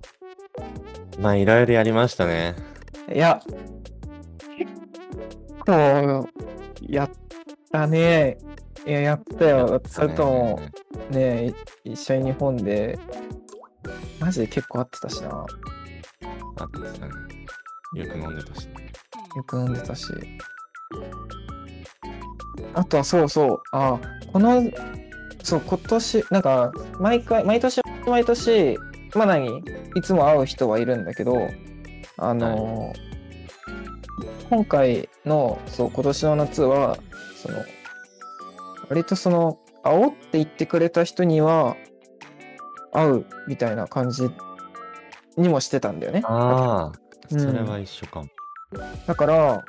[1.19, 2.55] まあ、いろいろやりましたね。
[3.11, 3.41] いや、
[4.57, 4.71] 結
[5.65, 6.29] 構、
[6.81, 7.11] やっ
[7.71, 8.37] たね。
[8.85, 9.81] いや、やったよ。
[9.87, 10.59] それとも、
[11.09, 12.99] ね、い一緒に日本で、
[14.19, 15.29] マジで結構会ってたしな。
[15.29, 17.11] あってたね。
[17.95, 18.73] よく飲んでたしね。
[19.35, 20.05] よく飲んでたし。
[22.73, 23.99] あとはそうそう、あ
[24.31, 24.61] この、
[25.43, 28.77] そう、今年、なんか、毎回、毎年、毎年、
[29.15, 29.57] まあ何、
[29.95, 31.49] いつも会う人はいるんだけど、
[32.17, 33.07] あのー
[34.49, 36.97] 今回の、そう、今年の夏は、
[37.35, 37.57] その、
[38.89, 41.75] 割とその、会おうって言ってくれた人には、
[42.93, 44.29] 会うみたいな感じ
[45.35, 46.21] にもしてたんだよね。
[46.25, 48.27] ああ、うんそれは一緒かも。
[49.05, 49.63] だから、はい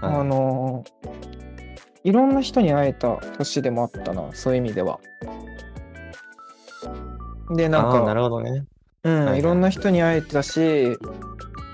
[0.00, 1.33] あのー
[2.04, 5.00] いろんな人に会えた年でもあったな、そういう意味では。
[7.50, 8.66] で、なんああ、なか、るほどね。
[9.04, 10.96] うん、はいはいいろんな人に会えたし、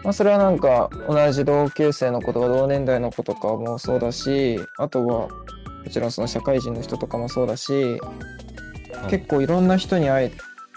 [0.02, 8.00] まあ、それはなんか、同じ同級生の子とか同年代の子とかもそうだし、あとは、もちろんその社会人の人とかもそうだし、
[9.08, 10.32] 結構いろんな人に会え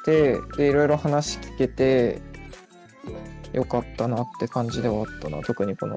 [0.05, 2.21] て、で、いろいろ話聞けて、
[3.53, 5.41] よかったなって感じではあったな。
[5.43, 5.95] 特にこの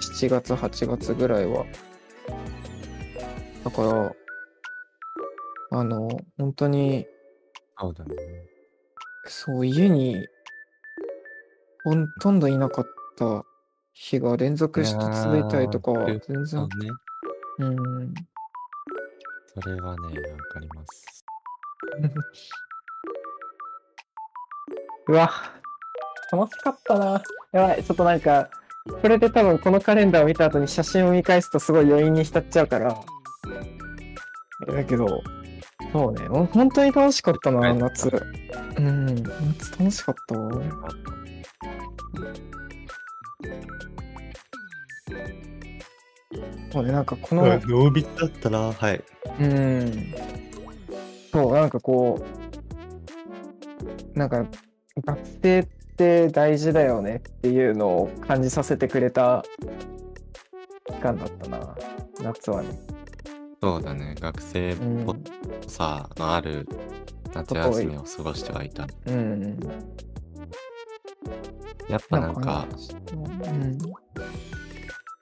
[0.00, 1.64] 7月、8月ぐらいは。
[3.64, 4.12] だから、
[5.78, 7.06] あの、本当に、
[7.78, 8.16] そうだね。
[9.26, 10.26] そう、家に、
[11.84, 12.84] ほとんどいなかっ
[13.16, 13.44] た
[13.92, 15.92] 日が連続して続いたりとか
[16.28, 16.68] 全然、ね。
[17.58, 18.14] うん。
[19.46, 21.24] それはね、わかります。
[25.08, 25.30] うわ、
[26.32, 27.22] 楽しかったな。
[27.52, 28.48] やばい、ちょっとなんか、
[29.00, 32.94] これで多分このカレンダーを見た後に写真を見返すとすごい余韻に浸っちゃうから。
[34.66, 35.06] だけど、
[35.92, 38.08] そうね、本当に楽しかったな、夏。
[38.78, 40.62] うん、夏楽しかったわ。
[46.72, 48.72] そうね、なんかこの、濃密だったな。
[48.72, 49.04] はい。
[49.40, 50.14] うん。
[51.32, 52.24] そう、なんかこ
[54.14, 54.46] う、なんか、
[55.04, 55.64] 学生っ
[55.96, 59.44] て大事だよねっていうのを感じさせてくれた
[60.86, 61.74] 期間だったな、
[62.22, 62.91] 夏はね。
[63.62, 64.16] そうだね。
[64.18, 65.14] 学生っうんぽ。
[65.68, 66.68] さのある
[67.32, 68.88] 夏休みを過ごしてはいた。
[69.06, 69.60] うん。
[71.88, 72.66] やっぱなんか、
[73.12, 73.78] うん。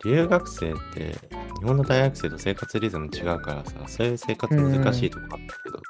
[0.07, 1.14] 留学生って
[1.61, 5.83] 日本の大学生と生活リズム違うからさ、そういう生活難しいとこあったけど、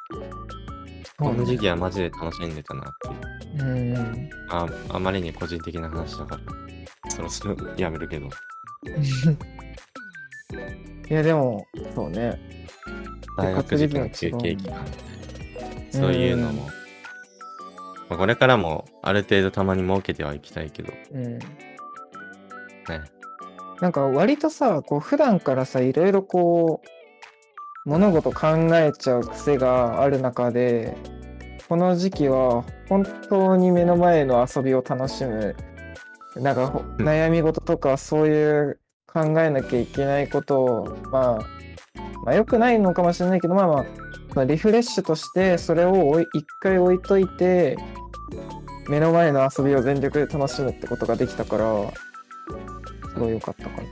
[1.18, 2.84] この時期はマジで楽しんでたなっ
[3.54, 3.64] ていう。
[3.64, 4.30] うん。
[4.48, 6.36] ああまりに個人的な話だか
[7.04, 8.28] ら、そろそろやめるけど。
[11.10, 12.38] いや、でも、そうね。
[13.36, 14.84] 大学時期の休憩期間
[15.90, 16.68] そういうのも、
[18.08, 21.38] まあ、これからもある程度たまに設けてはいきたいけど、うん。
[21.38, 21.44] ね。
[23.80, 26.80] なんか割とさ、こう普段からさ、いろいろこ
[27.86, 28.46] う、物事考
[28.76, 30.96] えちゃう癖がある中で、
[31.68, 35.56] この時期は本当に目の前の遊びを楽しむ、
[36.36, 36.66] なんか
[36.98, 38.80] 悩み事とかそういう
[39.12, 41.38] 考えなきゃいけないことを、まあ、
[42.24, 43.84] まあ良くないのかもしれないけど、まあまあ、
[44.34, 47.76] まあリフレッシュとしてそれを一回置いといて、
[48.88, 51.92] 目の前の遊びを全力で楽しむってことができたから、
[53.12, 53.82] すごい良かったかな。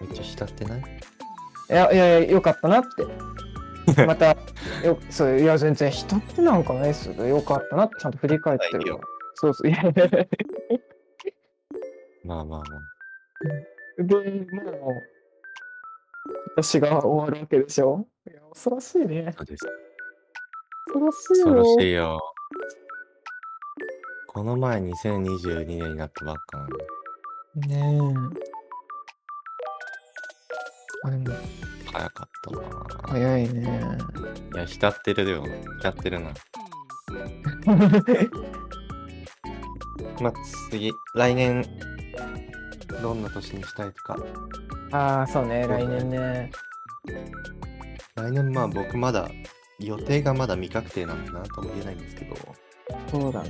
[0.00, 0.80] めっちゃ浸ってない？
[0.80, 0.82] い
[1.72, 4.04] やいやいや、よかったなって。
[4.06, 4.36] また、
[4.84, 7.26] よそういや、全然人ってなんかないですよ。
[7.26, 9.00] よかったなってちゃんと振り返ってるわ。
[9.34, 9.70] そうそう。
[9.70, 9.82] いや
[12.24, 12.62] まあまあまあ。
[13.40, 13.48] で、
[14.14, 14.30] もう、今
[16.56, 18.06] 年が終わるわけでしょ？
[18.30, 19.32] いや、恐ろしいね。
[19.36, 19.66] そうです。
[20.86, 21.80] 恐ろしい恐ろよ。
[21.80, 22.20] しいよ。
[24.28, 26.76] この前2022年になったばっかなの
[27.56, 27.68] に。
[27.68, 27.98] ね
[31.04, 31.08] え。
[31.08, 31.24] あ、でも、
[31.92, 32.62] 早かったな。
[33.08, 33.98] 早いね。
[34.54, 35.44] いや、浸ってるよ。
[35.80, 36.30] 浸ってるな。
[40.20, 40.32] まあ、
[40.70, 41.64] 次、来年、
[43.00, 44.16] どんな年にしたいとか。
[44.92, 46.50] ああ、そうね、来年ね。
[48.14, 49.28] 来年、まあ僕まだ、
[49.78, 52.36] 予定がまだ未確定なんでなんとも言えないんですけど、
[53.10, 53.48] そうだな。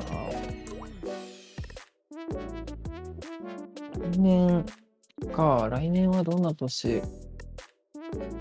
[4.12, 4.64] 来年
[5.34, 7.02] か、来年はどんな年？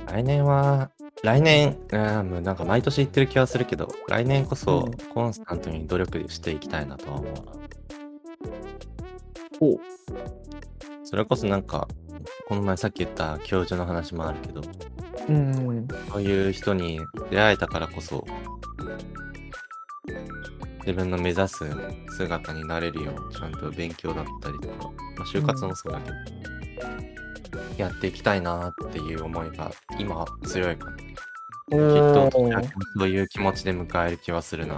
[0.06, 0.92] 来年は、
[1.24, 7.42] 来年、うん、もうなんか毎年言ってる気はするけど、来年こそうんコンスタントに努力していきたいなとは思うな。
[9.62, 9.80] お
[11.10, 11.88] それこそなんか、
[12.48, 14.62] この前さっき言った教授の話もあるけど、
[15.28, 15.88] うん。
[16.12, 17.00] そういう人に
[17.32, 18.28] 出会えたからこそ、
[20.82, 21.66] 自分の目指す
[22.16, 26.16] 姿になれるよう、ちゃんと勉強だったりとか、まあ、就活もそうだけど、
[27.76, 30.98] やっていきたいなっていう思いが今は強いかな。
[30.98, 31.06] きっ
[31.76, 32.70] おとー
[33.00, 34.76] そういう気持ちで迎える気はするな。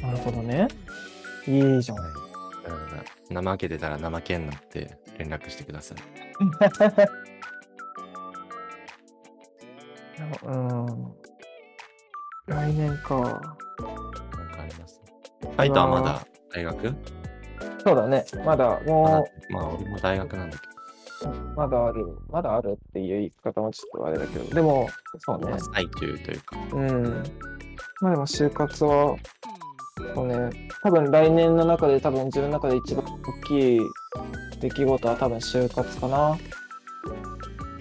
[0.00, 0.66] なるほどね。
[1.46, 1.98] いいじゃん。
[1.98, 2.19] うん
[3.30, 5.98] 怠けてたら怠けんなって連絡してください。
[10.44, 10.86] うん。
[12.46, 13.14] 来年か。
[13.16, 13.42] なんか
[14.58, 15.00] あります？
[15.56, 16.94] カイトはまだ大学？
[17.84, 18.24] そうだね。
[18.44, 20.66] まだ、まだもまあ俺も大学なんだけ
[21.26, 22.18] う、まだある。
[22.30, 24.88] まだあるっていう言い方もちょっとあれだけど、でも、
[25.18, 25.60] そうど、ねまあ。
[25.74, 27.22] 最中というか、うん。
[28.00, 29.16] まあでも就活は、
[30.14, 30.50] そうね、
[30.82, 33.80] 多分来年の中で多分自分の中で一番大きい
[34.60, 36.38] 出来事は多分就活かな。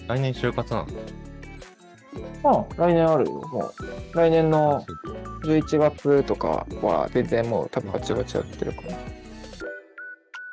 [0.07, 0.87] 来年就活なの？
[2.41, 3.71] まあ来年あるよ、も
[4.13, 4.17] う。
[4.17, 4.85] 来年の
[5.43, 8.97] 11月とかは全然もう多分バチバチやってるかな。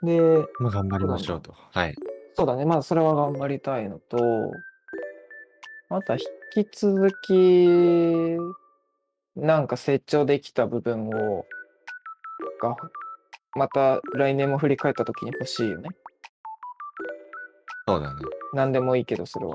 [0.03, 0.21] で、
[0.59, 1.55] まあ頑張りましょうと。
[1.73, 1.95] はい。
[2.35, 4.19] そうだね、まあそれは頑張りたいのと、
[5.89, 6.19] あとは
[6.55, 8.37] 引き続き、
[9.37, 11.47] なんか成長できた部分を、
[12.69, 12.77] が、
[13.55, 15.91] また来年も振り返った時に欲しいよね。
[17.89, 18.21] そうだね。
[18.53, 19.55] 何でもいいけど、それは。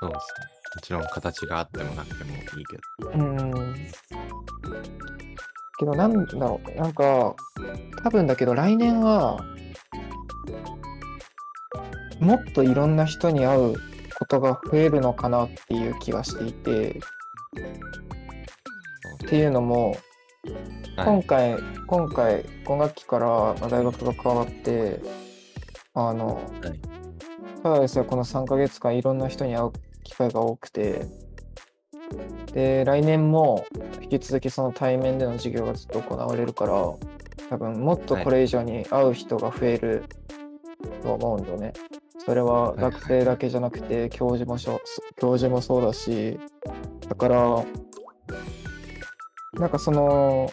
[0.00, 0.52] そうですね。
[0.74, 3.10] もちろん形があってもなくてもいいけど。
[3.10, 3.74] うん。
[5.78, 7.34] けど、なんだろう、なんか、
[8.02, 9.38] 多分だけど、来年は、
[12.20, 13.74] もっといろんな人に会う
[14.18, 17.00] ことが増えるのかなっていう気がしていて、
[19.24, 19.96] っていうのも、
[20.96, 21.06] はい。
[21.06, 25.00] 今回、今回、今学期からまあ大学が加わって、
[25.94, 26.80] あの、はい。
[27.62, 31.06] ただですよ、この3ヶ月間いろんな人に会う機会が多くて、
[32.52, 33.64] で、来年も
[34.00, 36.72] 引き続きその対面での授業がずっと行われるから、
[37.48, 40.04] 多分もっとこれ以上に会う人が増える
[41.02, 41.72] と思うんだよね。
[42.18, 42.92] それははいはい。
[42.92, 44.80] 学生だけじゃなくて、教授もしょ
[45.16, 46.38] 教授もそうだし、
[47.08, 47.64] だから、
[49.54, 50.50] なんかその、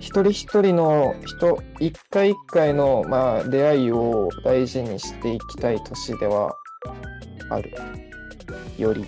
[0.00, 6.54] 一人一人の人、一回一回の、まあ、出会いを大事にしていきたい年では
[7.50, 7.70] ある。
[8.78, 9.04] より。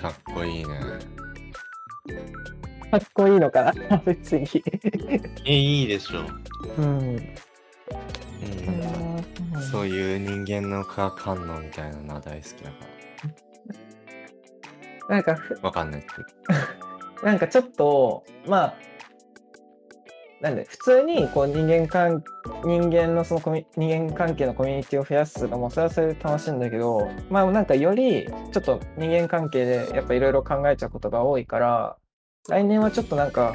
[0.00, 0.80] かっこいいね。
[2.90, 3.96] かっこいいのかな？
[4.06, 4.46] 別に。
[5.44, 6.26] え、いいでしょう。
[6.78, 6.86] うん。
[6.86, 7.16] うん、
[8.66, 12.76] なんか、そういう人間の化学反応みたいなのは大好きだか
[15.08, 15.36] なんか。
[15.62, 16.89] わかんないけど。
[17.22, 18.74] なんかちょっと、まあ、
[20.40, 22.24] なんで、普通にこう人間関
[22.64, 31.96] 人間のそのコミ人間関係のコミュニティを増やすのもそれはそれで楽しいんだけど、まあなんかよりちょっと人間関係でやっぱいろいろ考えちゃうことが多いから、
[32.48, 33.54] 来年はちょっとなんか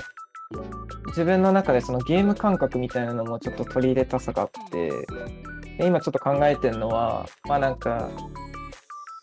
[1.08, 4.90] 自分の中でそのゲーム感覚みたいなのもちょっと取り入れたさがあって、
[5.80, 8.10] で今ちょっと考えてるのは、まあなんか、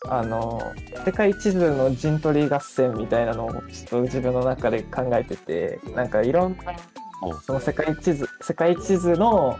[0.09, 0.61] あの、
[1.05, 6.73] 世界地図の陣取り合戦みたいなのをちょっと自分の中で考えてて、なんかいろんな
[7.21, 9.57] おその世界地図、世界地図の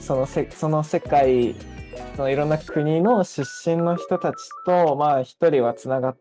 [0.00, 1.54] そのせその世界、
[2.16, 4.36] そのいろんな国の出身の人たち
[4.66, 6.18] と、まあ一人はつながっ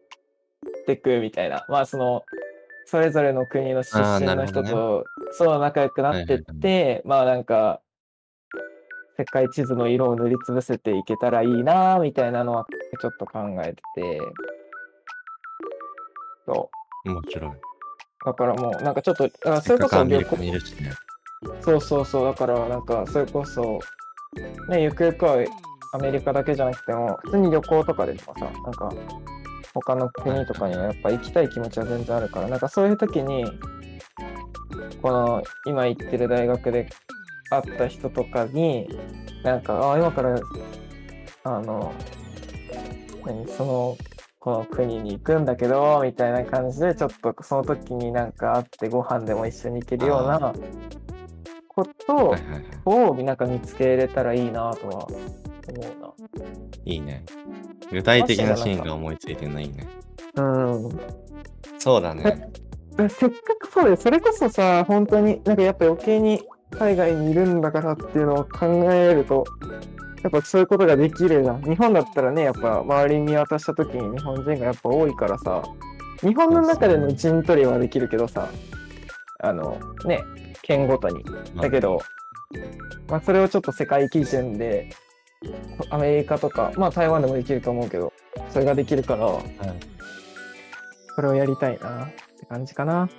[0.86, 2.24] ていくみたいな、まあその、
[2.86, 7.82] それぞれの国の出身の人と、そう仲良くなってっはいはいて、まあなんか、
[9.20, 12.66] 世界地図の色を塗りつぶせていけたらいいなみたいなのは
[13.02, 14.22] ちょっと考えてて
[16.46, 16.70] そ
[17.06, 17.52] う面白い。
[18.26, 20.54] だからもうなんかちょっとあそれこそ旅行ね。
[21.60, 23.82] そうそうそうだからなんかそれこそ
[24.70, 25.44] ねゆくゆくは
[25.94, 28.90] アメリカだけじゃなくても普通に旅行とかでもさなんか
[29.74, 33.44] 他の国とかにはやっぱ行きたい気持ちは全然あるからなんかそういう時に
[35.02, 36.88] この今行ってる大学で
[37.50, 38.88] 会った人とかに
[39.44, 40.40] なんかあ今から
[41.44, 41.94] あの
[43.26, 43.98] 何その
[44.40, 50.54] この国に行くんだけどみたいな感じでちょっとその時になんか会ってご飯でも一緒に行けるような
[51.68, 52.36] こと
[52.86, 56.14] をなんか見つけれたらいいなとは思うな。
[56.86, 57.24] いいね。
[57.92, 59.88] 具体的なシーンが思いついてるのいいね。
[60.36, 61.00] うん。
[61.78, 62.50] そうだね。
[63.10, 69.46] せっかくそうでそれこそさ本当になんかやっぱ余計に海外にいるんだからっていうのを考えると
[70.24, 75.64] やっぱそういうことができるじゃん日本だったらねやっぱ周り見渡した時に日本人がやっぱ多いからさ
[76.22, 78.50] 日本の中での陣取りはできるけどさ
[79.42, 80.22] あのね
[80.62, 81.24] 県ごとに。
[81.24, 81.62] まあ。
[81.64, 82.00] だけど、
[83.08, 84.90] まあ、それをちょっと世界基準で
[85.90, 88.14] アメリカとかまあ台湾でもできると思うけど
[88.50, 89.46] それができるからはい。
[91.16, 93.10] それをやりたいなって感じかな。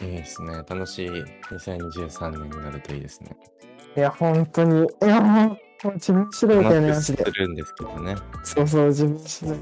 [0.00, 0.54] いいですね。
[0.68, 3.36] 楽しい2023年になるといいですね。
[3.96, 4.82] いや、本当に。
[4.82, 7.24] いや、もう自分次第だよね、マジで。
[7.24, 8.16] るんですけどね。
[8.44, 9.54] そうそう、自分次第。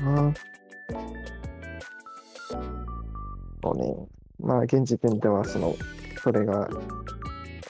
[0.00, 0.34] うん。
[3.62, 3.96] そうね。
[4.38, 5.74] まあ、現時点では、その、
[6.22, 6.68] それが、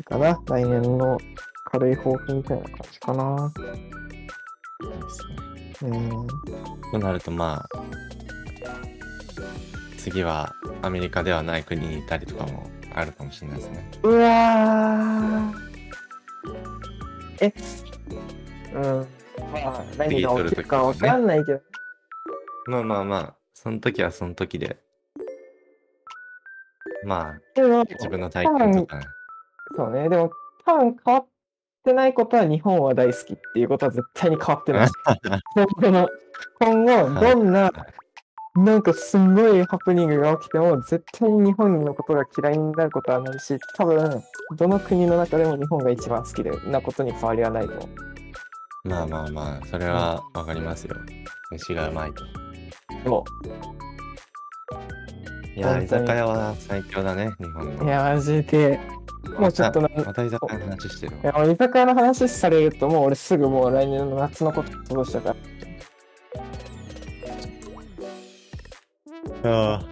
[0.05, 1.19] かな、来年の
[1.65, 3.53] 軽い抱負みたいな感じかな。
[4.83, 5.97] いいですね。
[5.97, 6.27] うん。
[6.93, 8.06] となるとまあ、
[10.09, 13.91] 次はアメリカではない国に行ったりとかもあるかもしれないですね。
[14.05, 15.67] うわー。
[17.41, 17.53] え、
[18.73, 18.83] うん。
[18.83, 21.61] まあ、何が起きるかわかんないけど。
[22.69, 24.79] まあまあまあ、その時はその時で、
[27.05, 29.07] まあ、でも、自分の体験とかね。
[29.77, 30.09] そうね。
[30.09, 30.31] でも、
[30.65, 31.27] 多分変わっ
[31.85, 34.89] てないことは日本は大好きっていうことは絶対に変わってない。
[35.83, 36.09] この
[36.61, 37.73] 今後、どんな、
[38.57, 44.23] なんかすんごいハプニングが起きても、絶対に日本のことが嫌いになることはないし、多分、
[44.57, 48.89] どの国の中でも日本が一番好きでなことに変わりはないと思う。
[48.89, 50.97] まあまあまあ、それはわかりますよ。
[51.51, 52.25] 飯がうまいと。
[53.05, 53.25] そ
[55.57, 57.75] いや居酒屋は最強だね、日本う。
[57.77, 57.85] の。
[57.85, 58.81] いや、マジで。
[59.39, 61.17] もうちょっとな、いまた居酒屋の話してる。
[61.23, 65.37] や、もう居酒屋の話されると、もう俺すぐもう来年の夏のこと想像したから。
[69.49, 69.85] あ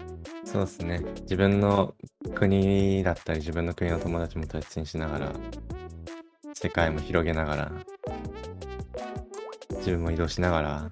[0.45, 1.01] そうですね。
[1.23, 1.95] 自分の
[2.35, 5.33] 国だったり、自分の国の友達も大切にしながら、
[6.55, 7.73] 世界も広げながら、
[9.79, 10.91] 自分も移動しながら、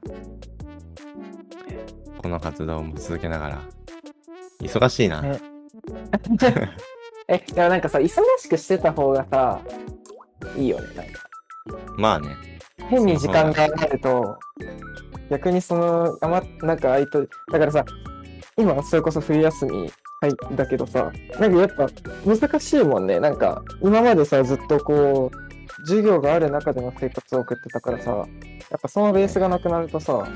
[2.18, 3.62] この活動も続けながら、
[4.60, 5.22] 忙しいな。
[5.22, 5.40] ね
[7.28, 8.08] え、でもなんかさ、忙
[8.38, 9.60] しくしてた方がさ、
[10.56, 11.22] いいよね、なんか。
[11.96, 12.28] まあね。
[12.88, 14.36] 変に時間があると、
[15.30, 17.84] 逆にその、あま、なんか空いと、だからさ、
[18.56, 19.90] 今それこそ冬休み、
[20.20, 21.88] はい、だけどさ、なんかやっぱ
[22.26, 23.18] 難しいもんね。
[23.18, 28.24] なんか、今までさ、ずっとこう、授業がある中での生活を送ってたからさ、や
[28.76, 30.28] っぱそのベースがなくなるとさ、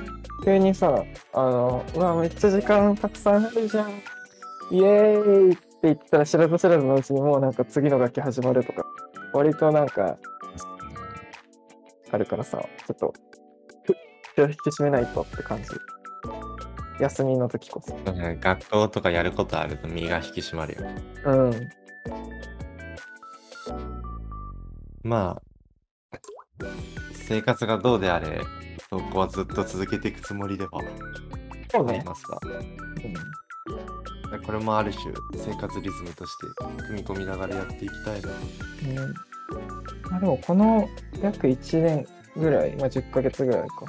[0.45, 1.05] 急にさ、
[1.35, 3.91] あの、うわ、めっちゃ時間たくさんあるじゃん。
[4.71, 8.85] イエーイって言ったら知らず知らずのうちにもうなんか次の楽器始まるとか、
[9.33, 10.17] 割となんか
[12.11, 13.13] あるからさ、ちょっと、
[14.35, 15.69] 気を引き締めないとって感じ。
[17.01, 17.97] 休みの時こそ。
[18.05, 20.89] 学校とかやることあると身が引き締まるよ。
[21.25, 21.71] うん。
[25.03, 26.19] まあ、
[27.13, 28.41] 生活がどうであれ、
[28.91, 30.71] そこはずっと続けていくつもりでは。
[30.81, 32.39] ありますが、
[34.45, 36.47] これもある種生活リズムとして
[36.87, 38.29] 組み込みながらやっていきたいな。
[38.31, 38.99] うん。
[38.99, 39.15] うん
[40.11, 40.89] まあ、でもこの
[41.23, 43.87] 約1年ぐらい、まあ、10ヶ月ぐらいか。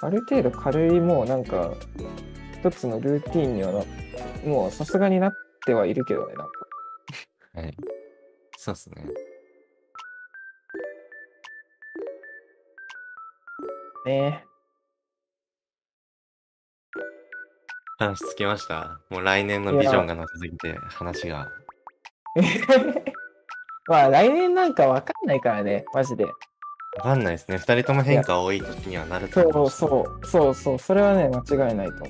[0.00, 1.72] ある程度軽いもうなんか、
[2.60, 3.84] 一つのルーティンにはな、
[4.44, 5.32] もうさすがになっ
[5.66, 6.52] てはいるけどね、なんか。
[7.54, 7.76] はい。
[8.56, 9.04] そうっすね。
[14.06, 14.44] ね
[17.98, 19.00] 話つけました？
[19.10, 21.50] もう来年のビジョンがなさすぎて話が。
[23.88, 26.24] まあ来年なんかわかんないからね、マジで。
[26.98, 27.58] わかんないですね。
[27.58, 29.74] 二人とも変化多い時にはなるとそう思うし。
[29.74, 32.08] そう、そうそう、それはね、間違いないと思う。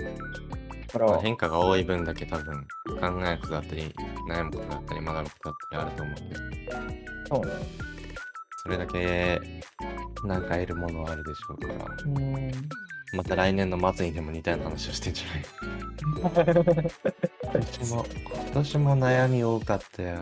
[0.00, 2.62] だから、まあ変化が多い分だけ多分
[3.00, 3.94] 考えることだったり
[4.30, 6.36] 悩むことだったり学ぶことだったりあると思うんで
[7.28, 7.52] そうね。
[8.62, 9.40] それだけ
[10.24, 11.74] なんか得るものはあるでしょうから
[12.06, 12.52] うん。
[13.14, 16.44] また来年の末にでも似たような話をしてんじゃない？
[17.52, 18.06] 今年も
[18.44, 20.18] 今年も悩み多かったよ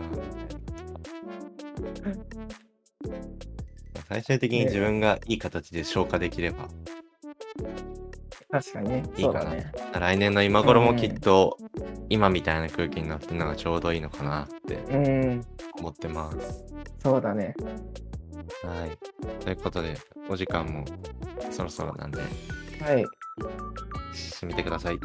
[4.07, 6.67] 最終的に自分がいい形で消化できれば
[8.49, 9.03] 確かにね。
[9.17, 9.71] いいかなね。
[9.93, 11.57] 来年の今頃もきっと
[12.09, 15.45] 今みたいな空気になってるのがちょうどいいのかなってうん。
[15.79, 16.65] 思ってます。
[17.03, 17.53] そうだね。
[18.63, 18.97] はい。
[19.43, 19.97] ということで、
[20.29, 20.85] お時間も
[21.51, 22.25] そろそろなんで、は
[22.93, 23.05] い。
[24.13, 24.99] 締めてください。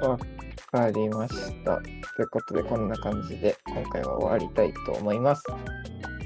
[0.00, 0.18] わ
[0.70, 1.78] かりました。
[1.78, 1.88] と
[2.22, 5.42] いうことで、こんな感じで今回は終わりたいと思います。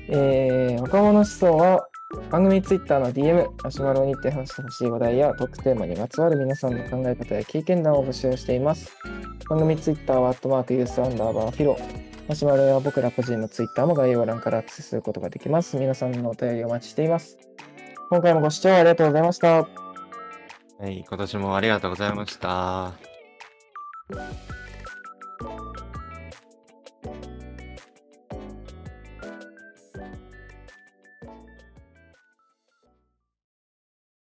[0.09, 1.88] えー、若者思想は
[2.30, 8.96] 番組 Twitter の DM、マシュマロにて話してほしい話題やトークテーマにまつわる皆さんの考え方や経験談を募集しています。
[9.48, 11.78] 番組 Twitter はアットマークユースアンダーバーフィロ。
[12.28, 15.76] マシュマロや僕ら個人の Twitter も概要欄からアクセスすることができます。
[15.76, 17.38] 皆さんのお便りお待ちしています。
[18.11, 19.52] 今回もご視聴ありがとうございました。
[20.78, 22.94] はい、今年もありがとうございました。